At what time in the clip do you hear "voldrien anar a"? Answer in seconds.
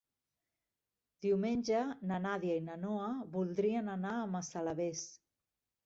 3.39-4.29